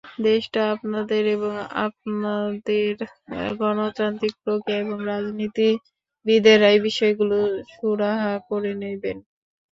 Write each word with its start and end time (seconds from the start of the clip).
দেশটা 0.25 0.61
আপনাদের 0.75 1.23
এবং 1.35 1.53
আপনাদের 1.85 2.93
গণতান্ত্রিক 3.59 4.33
প্রক্রিয়া 4.43 4.81
এবং 4.83 4.97
রাজনীতিবিদেরাই 5.07 6.77
বিষয়গুলোর 6.87 7.45
সুরাহা 7.71 8.33
করে 8.49 8.71
নেবেন। 8.81 9.17